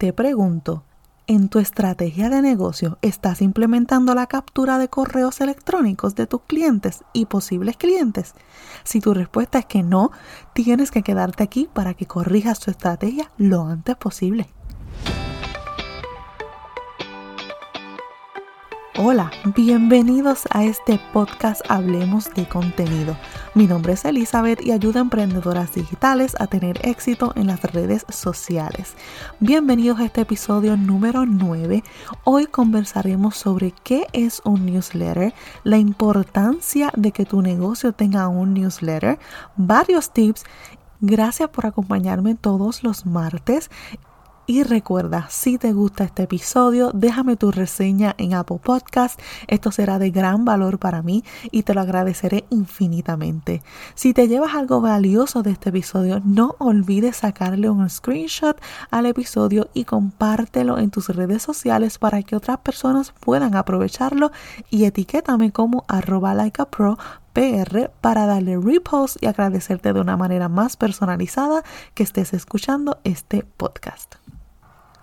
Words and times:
Te 0.00 0.14
pregunto, 0.14 0.82
¿en 1.26 1.50
tu 1.50 1.58
estrategia 1.58 2.30
de 2.30 2.40
negocio 2.40 2.96
estás 3.02 3.42
implementando 3.42 4.14
la 4.14 4.28
captura 4.28 4.78
de 4.78 4.88
correos 4.88 5.42
electrónicos 5.42 6.14
de 6.14 6.26
tus 6.26 6.40
clientes 6.40 7.04
y 7.12 7.26
posibles 7.26 7.76
clientes? 7.76 8.32
Si 8.82 9.02
tu 9.02 9.12
respuesta 9.12 9.58
es 9.58 9.66
que 9.66 9.82
no, 9.82 10.10
tienes 10.54 10.90
que 10.90 11.02
quedarte 11.02 11.42
aquí 11.42 11.68
para 11.70 11.92
que 11.92 12.06
corrijas 12.06 12.60
tu 12.60 12.70
estrategia 12.70 13.30
lo 13.36 13.66
antes 13.66 13.94
posible. 13.94 14.48
Hola, 19.02 19.30
bienvenidos 19.56 20.42
a 20.50 20.62
este 20.64 21.00
podcast 21.14 21.62
Hablemos 21.70 22.30
de 22.34 22.46
contenido. 22.46 23.16
Mi 23.54 23.66
nombre 23.66 23.94
es 23.94 24.04
Elizabeth 24.04 24.60
y 24.60 24.72
ayudo 24.72 24.98
a 24.98 25.00
emprendedoras 25.00 25.72
digitales 25.72 26.36
a 26.38 26.48
tener 26.48 26.86
éxito 26.86 27.32
en 27.34 27.46
las 27.46 27.62
redes 27.62 28.04
sociales. 28.10 28.96
Bienvenidos 29.38 30.00
a 30.00 30.04
este 30.04 30.20
episodio 30.20 30.76
número 30.76 31.24
9. 31.24 31.82
Hoy 32.24 32.44
conversaremos 32.44 33.38
sobre 33.38 33.72
qué 33.84 34.06
es 34.12 34.42
un 34.44 34.66
newsletter, 34.66 35.32
la 35.64 35.78
importancia 35.78 36.92
de 36.94 37.10
que 37.12 37.24
tu 37.24 37.40
negocio 37.40 37.94
tenga 37.94 38.28
un 38.28 38.52
newsletter, 38.52 39.18
varios 39.56 40.12
tips 40.12 40.44
Gracias 41.02 41.48
por 41.48 41.64
acompañarme 41.64 42.34
todos 42.34 42.82
los 42.82 43.06
martes 43.06 43.70
y 44.46 44.62
recuerda, 44.64 45.26
si 45.30 45.58
te 45.58 45.72
gusta 45.72 46.04
este 46.04 46.24
episodio, 46.24 46.90
déjame 46.92 47.36
tu 47.36 47.52
reseña 47.52 48.14
en 48.18 48.34
Apple 48.34 48.58
Podcast. 48.62 49.20
Esto 49.46 49.70
será 49.70 49.98
de 49.98 50.10
gran 50.10 50.44
valor 50.44 50.78
para 50.78 51.02
mí 51.02 51.22
y 51.50 51.62
te 51.62 51.72
lo 51.72 51.80
agradeceré 51.80 52.44
infinitamente. 52.50 53.62
Si 53.94 54.12
te 54.12 54.26
llevas 54.26 54.54
algo 54.54 54.80
valioso 54.80 55.42
de 55.42 55.52
este 55.52 55.68
episodio, 55.68 56.20
no 56.24 56.56
olvides 56.58 57.18
sacarle 57.18 57.70
un 57.70 57.88
screenshot 57.88 58.60
al 58.90 59.06
episodio 59.06 59.68
y 59.72 59.84
compártelo 59.84 60.78
en 60.78 60.90
tus 60.90 61.08
redes 61.10 61.42
sociales 61.42 61.98
para 61.98 62.22
que 62.22 62.34
otras 62.34 62.58
personas 62.58 63.12
puedan 63.20 63.54
aprovecharlo 63.54 64.32
y 64.68 64.84
etiquétame 64.84 65.52
como 65.52 65.84
arroba 65.86 66.34
likeapro 66.34 66.98
PR 67.32 67.90
para 68.00 68.26
darle 68.26 68.58
repost 68.58 69.16
y 69.22 69.26
agradecerte 69.26 69.92
de 69.92 70.00
una 70.00 70.16
manera 70.16 70.48
más 70.48 70.76
personalizada 70.76 71.62
que 71.94 72.02
estés 72.02 72.32
escuchando 72.34 72.98
este 73.04 73.44
podcast. 73.56 74.16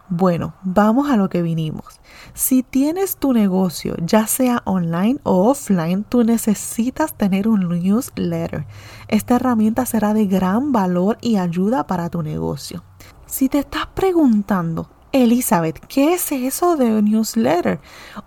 Bueno, 0.10 0.54
vamos 0.64 1.10
a 1.10 1.18
lo 1.18 1.28
que 1.28 1.42
vinimos. 1.42 2.00
Si 2.34 2.64
tienes 2.64 3.18
tu 3.18 3.34
negocio, 3.34 3.96
ya 4.00 4.26
sea 4.26 4.62
online 4.64 5.20
o 5.24 5.50
offline, 5.50 6.06
tú 6.06 6.24
necesitas 6.24 7.14
tener 7.14 7.50
un 7.50 7.68
newsletter. 7.68 8.66
Esta 9.10 9.36
herramienta 9.36 9.86
será 9.86 10.14
de 10.14 10.26
gran 10.26 10.72
valor 10.72 11.18
y 11.20 11.36
ayuda 11.36 11.88
para 11.88 12.10
tu 12.10 12.24
negocio. 12.24 12.86
Si 13.26 13.50
te 13.50 13.60
estás 13.60 13.88
preguntando, 13.88 14.90
Elizabeth, 15.14 15.80
¿qué 15.88 16.14
es 16.14 16.32
eso 16.32 16.76
de 16.76 16.86
un 16.86 17.06
newsletter? 17.06 17.80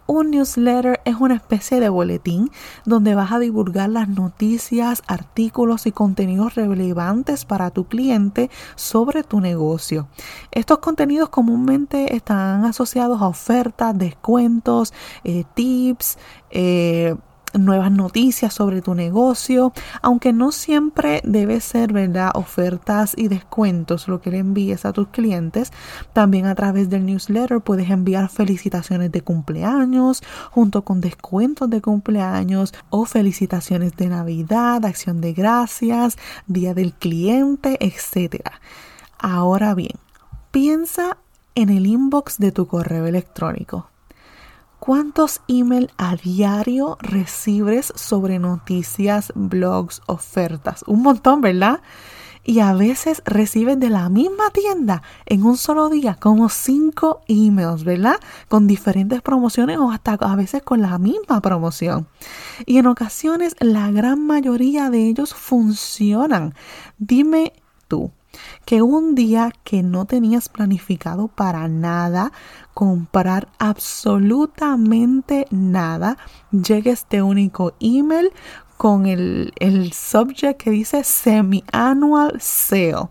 Un 0.06 0.30
newsletter 0.30 1.00
es 1.04 1.16
una 1.16 1.34
especie 1.34 1.78
de 1.78 1.88
boletín 1.88 2.50
donde 2.84 3.14
vas 3.14 3.32
a 3.32 3.38
divulgar 3.38 3.90
las 3.90 4.08
noticias, 4.08 5.02
artículos 5.06 5.86
y 5.86 5.92
contenidos 5.92 6.54
relevantes 6.54 7.44
para 7.44 7.70
tu 7.70 7.84
cliente 7.84 8.50
sobre 8.76 9.22
tu 9.22 9.40
negocio. 9.40 10.08
Estos 10.52 10.78
contenidos 10.78 11.28
comúnmente 11.28 12.16
están 12.16 12.64
asociados 12.64 13.20
a 13.20 13.28
ofertas, 13.28 13.96
descuentos, 13.96 14.94
eh, 15.24 15.44
tips, 15.54 16.18
eh, 16.50 17.14
nuevas 17.58 17.90
noticias 17.90 18.54
sobre 18.54 18.82
tu 18.82 18.94
negocio, 18.94 19.72
aunque 20.02 20.32
no 20.32 20.52
siempre 20.52 21.20
debe 21.24 21.60
ser, 21.60 21.92
¿verdad? 21.92 22.30
Ofertas 22.34 23.14
y 23.16 23.28
descuentos 23.28 24.08
lo 24.08 24.20
que 24.20 24.30
le 24.30 24.38
envíes 24.38 24.84
a 24.84 24.92
tus 24.92 25.08
clientes. 25.08 25.72
También 26.12 26.46
a 26.46 26.54
través 26.54 26.90
del 26.90 27.06
newsletter 27.06 27.60
puedes 27.60 27.90
enviar 27.90 28.28
felicitaciones 28.28 29.12
de 29.12 29.22
cumpleaños 29.22 30.22
junto 30.50 30.82
con 30.82 31.00
descuentos 31.00 31.68
de 31.70 31.80
cumpleaños 31.80 32.72
o 32.90 33.04
felicitaciones 33.04 33.96
de 33.96 34.08
Navidad, 34.08 34.84
acción 34.84 35.20
de 35.20 35.32
gracias, 35.32 36.16
día 36.46 36.74
del 36.74 36.92
cliente, 36.92 37.78
etc. 37.80 38.42
Ahora 39.18 39.74
bien, 39.74 39.96
piensa 40.50 41.18
en 41.54 41.68
el 41.68 41.86
inbox 41.86 42.38
de 42.38 42.52
tu 42.52 42.66
correo 42.66 43.06
electrónico. 43.06 43.89
¿Cuántos 44.80 45.42
emails 45.46 45.92
a 45.98 46.16
diario 46.16 46.96
recibes 47.02 47.92
sobre 47.96 48.38
noticias, 48.38 49.30
blogs, 49.34 50.00
ofertas? 50.06 50.84
Un 50.86 51.02
montón, 51.02 51.42
¿verdad? 51.42 51.82
Y 52.44 52.60
a 52.60 52.72
veces 52.72 53.22
recibes 53.26 53.78
de 53.78 53.90
la 53.90 54.08
misma 54.08 54.48
tienda 54.48 55.02
en 55.26 55.44
un 55.44 55.58
solo 55.58 55.90
día 55.90 56.14
como 56.14 56.48
cinco 56.48 57.20
emails, 57.28 57.84
¿verdad? 57.84 58.16
Con 58.48 58.66
diferentes 58.66 59.20
promociones 59.20 59.76
o 59.76 59.90
hasta 59.90 60.14
a 60.14 60.34
veces 60.34 60.62
con 60.62 60.80
la 60.80 60.96
misma 60.98 61.42
promoción. 61.42 62.08
Y 62.64 62.78
en 62.78 62.86
ocasiones 62.86 63.56
la 63.60 63.90
gran 63.90 64.26
mayoría 64.26 64.88
de 64.88 65.06
ellos 65.06 65.34
funcionan. 65.34 66.54
Dime 66.96 67.52
tú, 67.86 68.12
que 68.70 68.82
un 68.82 69.16
día 69.16 69.50
que 69.64 69.82
no 69.82 70.04
tenías 70.04 70.48
planificado 70.48 71.26
para 71.26 71.66
nada, 71.66 72.30
comprar 72.72 73.48
absolutamente 73.58 75.48
nada, 75.50 76.18
llegue 76.52 76.92
este 76.92 77.20
único 77.20 77.74
email 77.80 78.30
con 78.76 79.06
el, 79.06 79.52
el 79.58 79.92
subject 79.92 80.62
que 80.62 80.70
dice 80.70 81.02
semi-annual 81.02 82.40
sale. 82.40 83.08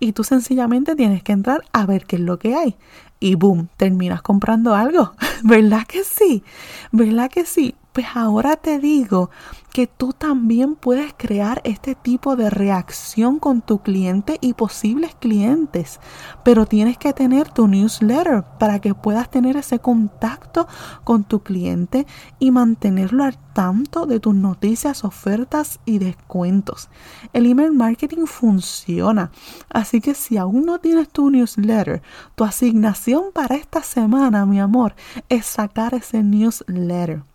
Y 0.00 0.12
tú 0.12 0.22
sencillamente 0.22 0.94
tienes 0.94 1.22
que 1.22 1.32
entrar 1.32 1.64
a 1.72 1.86
ver 1.86 2.04
qué 2.04 2.16
es 2.16 2.22
lo 2.22 2.38
que 2.38 2.54
hay. 2.54 2.76
Y 3.20 3.36
boom, 3.36 3.70
terminas 3.78 4.20
comprando 4.20 4.74
algo. 4.74 5.14
¿Verdad 5.42 5.86
que 5.86 6.04
sí? 6.04 6.44
¿Verdad 6.92 7.30
que 7.30 7.46
sí? 7.46 7.74
Pues 7.92 8.06
ahora 8.14 8.56
te 8.56 8.78
digo 8.78 9.30
que 9.72 9.88
tú 9.88 10.12
también 10.12 10.76
puedes 10.76 11.12
crear 11.16 11.60
este 11.64 11.96
tipo 11.96 12.36
de 12.36 12.48
reacción 12.48 13.40
con 13.40 13.62
tu 13.62 13.80
cliente 13.82 14.38
y 14.40 14.54
posibles 14.54 15.16
clientes, 15.16 15.98
pero 16.44 16.66
tienes 16.66 16.98
que 16.98 17.12
tener 17.12 17.50
tu 17.50 17.66
newsletter 17.66 18.44
para 18.60 18.78
que 18.78 18.94
puedas 18.94 19.28
tener 19.28 19.56
ese 19.56 19.80
contacto 19.80 20.68
con 21.02 21.24
tu 21.24 21.42
cliente 21.42 22.06
y 22.38 22.52
mantenerlo 22.52 23.24
al 23.24 23.36
tanto 23.54 24.06
de 24.06 24.20
tus 24.20 24.36
noticias, 24.36 25.04
ofertas 25.04 25.80
y 25.84 25.98
descuentos. 25.98 26.90
El 27.32 27.46
email 27.46 27.72
marketing 27.72 28.26
funciona, 28.26 29.32
así 29.68 30.00
que 30.00 30.14
si 30.14 30.36
aún 30.36 30.64
no 30.64 30.78
tienes 30.78 31.08
tu 31.08 31.28
newsletter, 31.28 32.02
tu 32.36 32.44
asignación 32.44 33.32
para 33.34 33.56
esta 33.56 33.82
semana, 33.82 34.46
mi 34.46 34.60
amor, 34.60 34.94
es 35.28 35.46
sacar 35.46 35.94
ese 35.94 36.22
newsletter. 36.22 37.29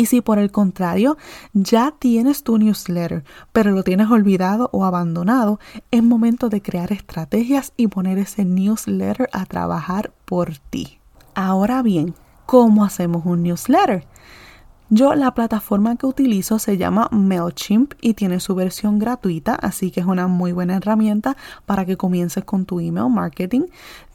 Y 0.00 0.06
si 0.06 0.22
por 0.22 0.38
el 0.38 0.50
contrario 0.50 1.18
ya 1.52 1.92
tienes 1.98 2.42
tu 2.42 2.56
newsletter, 2.56 3.22
pero 3.52 3.72
lo 3.72 3.84
tienes 3.84 4.10
olvidado 4.10 4.70
o 4.72 4.86
abandonado, 4.86 5.60
es 5.90 6.02
momento 6.02 6.48
de 6.48 6.62
crear 6.62 6.90
estrategias 6.90 7.74
y 7.76 7.88
poner 7.88 8.16
ese 8.16 8.46
newsletter 8.46 9.28
a 9.34 9.44
trabajar 9.44 10.10
por 10.24 10.56
ti. 10.56 11.00
Ahora 11.34 11.82
bien, 11.82 12.14
¿cómo 12.46 12.86
hacemos 12.86 13.26
un 13.26 13.42
newsletter? 13.42 14.06
Yo 14.92 15.14
la 15.14 15.34
plataforma 15.34 15.94
que 15.94 16.06
utilizo 16.06 16.58
se 16.58 16.76
llama 16.76 17.08
MailChimp 17.12 17.94
y 18.00 18.14
tiene 18.14 18.40
su 18.40 18.56
versión 18.56 18.98
gratuita, 18.98 19.54
así 19.54 19.92
que 19.92 20.00
es 20.00 20.06
una 20.06 20.26
muy 20.26 20.50
buena 20.50 20.78
herramienta 20.78 21.36
para 21.64 21.86
que 21.86 21.96
comiences 21.96 22.42
con 22.42 22.66
tu 22.66 22.80
email 22.80 23.08
marketing. 23.08 23.66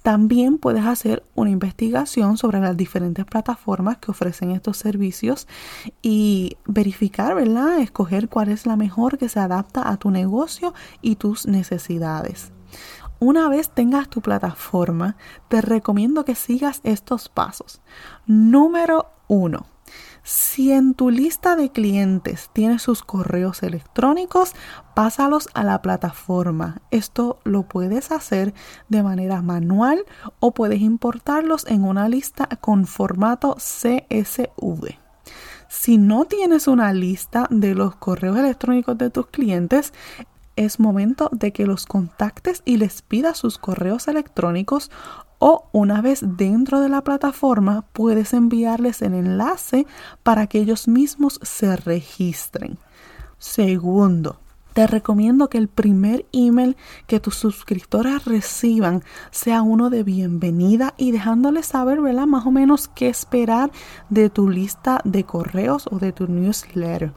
También 0.04 0.58
puedes 0.58 0.86
hacer 0.86 1.24
una 1.34 1.50
investigación 1.50 2.36
sobre 2.36 2.60
las 2.60 2.76
diferentes 2.76 3.24
plataformas 3.24 4.00
que 4.00 4.12
ofrecen 4.12 4.52
estos 4.52 4.76
servicios 4.76 5.48
y 6.02 6.58
verificar, 6.66 7.36
¿verdad? 7.36 7.80
Escoger 7.80 8.28
cuál 8.28 8.50
es 8.50 8.66
la 8.66 8.76
mejor 8.76 9.18
que 9.18 9.30
se 9.30 9.40
adapta 9.40 9.90
a 9.90 9.96
tu 9.96 10.12
negocio 10.12 10.74
y 11.02 11.16
tus 11.16 11.48
necesidades. 11.48 12.52
Una 13.20 13.48
vez 13.48 13.70
tengas 13.70 14.10
tu 14.10 14.20
plataforma, 14.20 15.16
te 15.48 15.62
recomiendo 15.62 16.26
que 16.26 16.36
sigas 16.36 16.82
estos 16.84 17.30
pasos. 17.30 17.82
Número 18.28 19.08
uno 19.30 19.68
si 20.24 20.72
en 20.72 20.96
tu 20.96 21.12
lista 21.12 21.56
de 21.56 21.72
clientes 21.72 22.50
tienes 22.52 22.82
sus 22.82 23.04
correos 23.04 23.62
electrónicos, 23.62 24.54
pásalos 24.96 25.50
a 25.54 25.64
la 25.64 25.82
plataforma. 25.82 26.82
Esto 26.90 27.40
lo 27.44 27.64
puedes 27.64 28.12
hacer 28.12 28.54
de 28.90 29.04
manera 29.04 29.42
manual 29.44 30.04
o 30.40 30.52
puedes 30.52 30.82
importarlos 30.82 31.66
en 31.68 31.84
una 31.84 32.10
lista 32.10 32.48
con 32.60 32.88
formato 32.88 33.56
CSV. 33.56 34.96
Si 35.68 35.98
no 35.98 36.26
tienes 36.26 36.68
una 36.68 36.92
lista 36.94 37.48
de 37.52 37.76
los 37.76 37.96
correos 37.96 38.38
electrónicos 38.38 38.98
de 38.98 39.10
tus 39.10 39.28
clientes, 39.28 39.94
es 40.56 40.80
momento 40.80 41.30
de 41.34 41.52
que 41.52 41.66
los 41.66 41.86
contactes 41.86 42.62
y 42.66 42.78
les 42.78 43.02
pidas 43.02 43.38
sus 43.38 43.58
correos 43.58 44.08
electrónicos 44.08 44.90
o 45.48 45.70
una 45.74 46.02
vez 46.02 46.22
dentro 46.24 46.80
de 46.80 46.90
la 46.90 47.04
plataforma 47.04 47.86
puedes 47.94 48.34
enviarles 48.34 49.04
el 49.04 49.14
enlace 49.14 49.86
para 50.24 50.48
que 50.48 50.58
ellos 50.58 50.88
mismos 50.88 51.40
se 51.44 51.76
registren. 51.76 52.80
Segundo, 53.38 54.40
te 54.76 54.88
recomiendo 54.88 55.48
que 55.48 55.58
el 55.58 55.70
primer 55.70 56.26
email 56.34 56.76
que 57.08 57.22
tus 57.22 57.36
suscriptores 57.36 58.26
reciban 58.26 59.06
sea 59.32 59.62
uno 59.62 59.90
de 59.90 60.04
bienvenida 60.04 60.94
y 60.98 61.12
dejándoles 61.12 61.68
saber, 61.68 62.02
¿verdad? 62.02 62.28
Más 62.28 62.46
o 62.46 62.52
menos 62.52 62.90
qué 62.90 63.08
esperar 63.08 63.72
de 64.10 64.30
tu 64.30 64.50
lista 64.50 65.00
de 65.06 65.24
correos 65.24 65.88
o 65.90 65.98
de 65.98 66.12
tu 66.12 66.28
newsletter. 66.28 67.14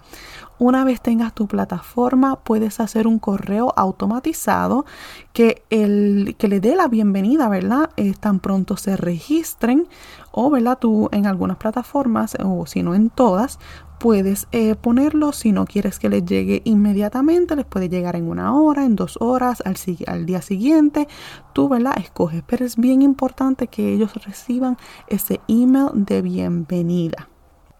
Una 0.60 0.84
vez 0.84 1.00
tengas 1.00 1.34
tu 1.34 1.48
plataforma, 1.48 2.36
puedes 2.36 2.78
hacer 2.78 3.08
un 3.08 3.18
correo 3.18 3.72
automatizado 3.76 4.86
que, 5.32 5.62
el, 5.70 6.36
que 6.38 6.46
le 6.46 6.60
dé 6.60 6.76
la 6.76 6.86
bienvenida, 6.86 7.48
¿verdad? 7.48 7.90
Eh, 7.96 8.14
tan 8.18 8.38
pronto 8.38 8.76
se 8.76 8.96
registren 8.96 9.88
o, 10.32 10.50
¿verdad? 10.50 10.78
Tú 10.80 11.08
en 11.12 11.26
algunas 11.26 11.56
plataformas 11.56 12.36
o 12.42 12.66
si 12.66 12.82
no 12.82 12.94
en 12.94 13.10
todas, 13.10 13.58
puedes 13.98 14.46
eh, 14.52 14.74
ponerlo. 14.74 15.32
Si 15.32 15.52
no 15.52 15.66
quieres 15.66 15.98
que 15.98 16.08
les 16.08 16.24
llegue 16.24 16.62
inmediatamente, 16.64 17.56
les 17.56 17.66
puede 17.66 17.88
llegar 17.88 18.16
en 18.16 18.28
una 18.28 18.54
hora, 18.54 18.84
en 18.84 18.96
dos 18.96 19.18
horas, 19.20 19.62
al, 19.64 19.76
al 20.06 20.26
día 20.26 20.42
siguiente. 20.42 21.08
Tú, 21.52 21.68
¿verdad? 21.68 21.98
Escoges. 21.98 22.42
Pero 22.46 22.64
es 22.64 22.76
bien 22.76 23.02
importante 23.02 23.66
que 23.66 23.92
ellos 23.92 24.14
reciban 24.24 24.76
ese 25.08 25.40
email 25.48 25.88
de 25.94 26.22
bienvenida. 26.22 27.28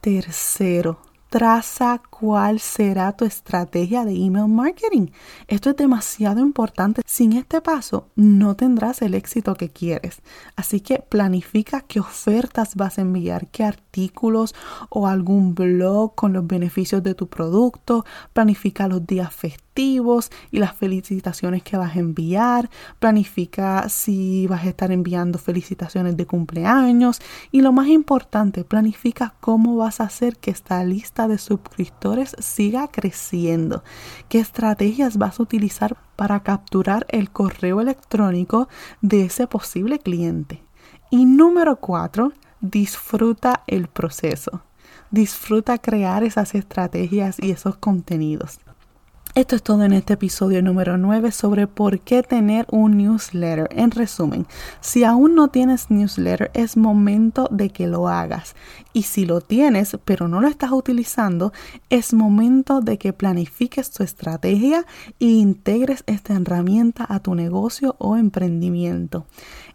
Tercero, 0.00 1.00
traza 1.28 2.00
cuál 2.10 2.60
será 2.60 3.12
tu 3.12 3.24
estrategia 3.24 4.04
de 4.04 4.14
email 4.14 4.48
marketing. 4.48 5.08
Esto 5.46 5.70
es 5.70 5.76
demasiado 5.76 6.40
importante. 6.40 7.02
Sin 7.06 7.32
este 7.32 7.60
paso 7.60 8.08
no 8.16 8.56
tendrás 8.56 9.02
el 9.02 9.14
éxito 9.14 9.54
que 9.54 9.68
quieres. 9.68 10.22
Así 10.56 10.80
que 10.80 10.98
planifica 10.98 11.82
qué 11.82 12.00
ofertas 12.00 12.74
vas 12.76 12.98
a 12.98 13.02
enviar, 13.02 13.48
qué 13.48 13.64
artículos 13.64 14.54
o 14.88 15.06
algún 15.06 15.54
blog 15.54 16.14
con 16.14 16.32
los 16.32 16.46
beneficios 16.46 17.02
de 17.02 17.14
tu 17.14 17.28
producto. 17.28 18.04
Planifica 18.32 18.88
los 18.88 19.06
días 19.06 19.32
festivos 19.32 19.67
y 19.78 20.58
las 20.58 20.74
felicitaciones 20.74 21.62
que 21.62 21.76
vas 21.76 21.94
a 21.94 22.00
enviar. 22.00 22.68
Planifica 22.98 23.88
si 23.88 24.46
vas 24.48 24.64
a 24.64 24.68
estar 24.68 24.90
enviando 24.90 25.38
felicitaciones 25.38 26.16
de 26.16 26.26
cumpleaños. 26.26 27.20
Y 27.52 27.60
lo 27.60 27.72
más 27.72 27.86
importante, 27.86 28.64
planifica 28.64 29.34
cómo 29.40 29.76
vas 29.76 30.00
a 30.00 30.04
hacer 30.04 30.36
que 30.36 30.50
esta 30.50 30.82
lista 30.84 31.28
de 31.28 31.38
suscriptores 31.38 32.34
siga 32.40 32.88
creciendo. 32.88 33.84
¿Qué 34.28 34.40
estrategias 34.40 35.16
vas 35.16 35.38
a 35.38 35.44
utilizar 35.44 35.96
para 36.16 36.40
capturar 36.40 37.06
el 37.08 37.30
correo 37.30 37.80
electrónico 37.80 38.68
de 39.00 39.26
ese 39.26 39.46
posible 39.46 40.00
cliente? 40.00 40.62
Y 41.10 41.24
número 41.24 41.76
cuatro, 41.76 42.32
disfruta 42.60 43.62
el 43.68 43.86
proceso. 43.86 44.62
Disfruta 45.10 45.78
crear 45.78 46.24
esas 46.24 46.54
estrategias 46.54 47.36
y 47.40 47.52
esos 47.52 47.76
contenidos. 47.76 48.58
Esto 49.38 49.54
es 49.54 49.62
todo 49.62 49.84
en 49.84 49.92
este 49.92 50.14
episodio 50.14 50.60
número 50.62 50.98
9 50.98 51.30
sobre 51.30 51.68
por 51.68 52.00
qué 52.00 52.24
tener 52.24 52.66
un 52.72 52.96
newsletter. 52.96 53.68
En 53.70 53.92
resumen, 53.92 54.48
si 54.80 55.04
aún 55.04 55.36
no 55.36 55.46
tienes 55.46 55.92
newsletter, 55.92 56.50
es 56.54 56.76
momento 56.76 57.46
de 57.52 57.70
que 57.70 57.86
lo 57.86 58.08
hagas. 58.08 58.56
Y 58.92 59.04
si 59.04 59.26
lo 59.26 59.40
tienes, 59.40 59.96
pero 60.04 60.26
no 60.26 60.40
lo 60.40 60.48
estás 60.48 60.72
utilizando, 60.72 61.52
es 61.88 62.14
momento 62.14 62.80
de 62.80 62.98
que 62.98 63.12
planifiques 63.12 63.92
tu 63.92 64.02
estrategia 64.02 64.84
e 65.20 65.26
integres 65.26 66.02
esta 66.08 66.34
herramienta 66.34 67.06
a 67.08 67.20
tu 67.20 67.36
negocio 67.36 67.94
o 68.00 68.16
emprendimiento. 68.16 69.24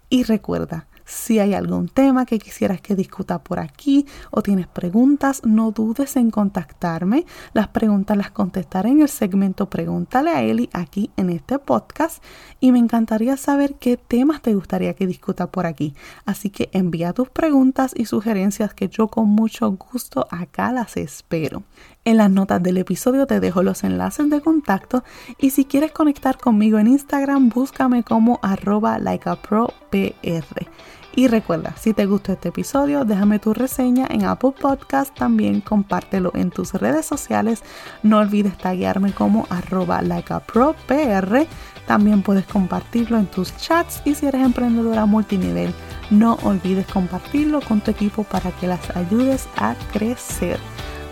Y 0.09 0.23
recuerda, 0.23 0.87
si 1.05 1.39
hay 1.39 1.53
algún 1.53 1.87
tema 1.87 2.25
que 2.25 2.39
quisieras 2.39 2.81
que 2.81 2.95
discuta 2.95 3.43
por 3.43 3.59
aquí 3.59 4.05
o 4.31 4.41
tienes 4.41 4.67
preguntas, 4.67 5.41
no 5.43 5.71
dudes 5.71 6.15
en 6.15 6.31
contactarme. 6.31 7.25
Las 7.53 7.67
preguntas 7.69 8.17
las 8.17 8.31
contestaré 8.31 8.89
en 8.89 9.01
el 9.01 9.09
segmento 9.09 9.69
Pregúntale 9.69 10.31
a 10.31 10.41
Eli 10.41 10.69
aquí 10.73 11.11
en 11.17 11.29
este 11.29 11.59
podcast 11.59 12.23
y 12.59 12.71
me 12.71 12.79
encantaría 12.79 13.37
saber 13.37 13.75
qué 13.75 13.97
temas 13.97 14.41
te 14.41 14.53
gustaría 14.53 14.93
que 14.93 15.07
discuta 15.07 15.47
por 15.47 15.65
aquí. 15.65 15.93
Así 16.25 16.49
que 16.49 16.69
envía 16.71 17.13
tus 17.13 17.29
preguntas 17.29 17.93
y 17.95 18.05
sugerencias 18.05 18.73
que 18.73 18.87
yo 18.87 19.07
con 19.07 19.29
mucho 19.29 19.69
gusto 19.71 20.27
acá 20.29 20.71
las 20.71 20.97
espero. 20.97 21.63
En 22.05 22.17
las 22.17 22.29
notas 22.29 22.61
del 22.61 22.77
episodio 22.77 23.25
te 23.27 23.39
dejo 23.39 23.63
los 23.63 23.85
enlaces 23.85 24.29
de 24.29 24.41
contacto 24.41 25.05
y 25.37 25.51
si 25.51 25.63
quieres 25.63 25.93
conectar 25.93 26.37
conmigo 26.37 26.77
en 26.77 26.87
Instagram, 26.87 27.47
búscame 27.47 28.03
como 28.03 28.39
arroba 28.41 28.99
likeapropr. 28.99 30.67
Y 31.15 31.27
recuerda, 31.27 31.73
si 31.77 31.93
te 31.93 32.05
gustó 32.05 32.33
este 32.33 32.49
episodio, 32.49 33.05
déjame 33.05 33.39
tu 33.39 33.53
reseña 33.53 34.05
en 34.09 34.25
Apple 34.25 34.51
Podcast, 34.59 35.15
también 35.15 35.61
compártelo 35.61 36.31
en 36.35 36.49
tus 36.49 36.73
redes 36.73 37.05
sociales. 37.05 37.63
No 38.01 38.17
olvides 38.17 38.57
taguearme 38.57 39.13
como 39.13 39.47
arroba 39.49 40.01
likeapropr. 40.01 41.47
También 41.87 42.21
puedes 42.21 42.45
compartirlo 42.47 43.17
en 43.17 43.27
tus 43.27 43.55
chats 43.55 44.01
y 44.03 44.15
si 44.15 44.25
eres 44.25 44.41
emprendedora 44.41 45.05
multinivel, 45.05 45.73
no 46.09 46.37
olvides 46.43 46.87
compartirlo 46.87 47.61
con 47.61 47.79
tu 47.79 47.91
equipo 47.91 48.23
para 48.23 48.51
que 48.51 48.67
las 48.67 48.93
ayudes 48.97 49.47
a 49.55 49.75
crecer. 49.93 50.59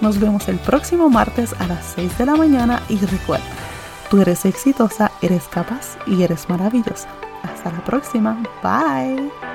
Nos 0.02 0.20
vemos 0.20 0.48
el 0.48 0.58
próximo 0.58 1.10
martes 1.10 1.54
a 1.60 1.68
las 1.68 1.86
6 1.96 2.18
de 2.18 2.26
la 2.26 2.36
mañana 2.36 2.82
y 2.90 2.98
recuerda, 2.98 3.46
tú 4.10 4.20
eres 4.20 4.46
exitosa, 4.46 5.12
eres 5.22 5.48
capaz 5.48 5.98
y 6.08 6.24
eres 6.24 6.50
maravillosa. 6.50 7.08
Hasta 7.44 7.72
la 7.72 7.84
próxima. 7.84 8.42
Bye. 8.64 9.51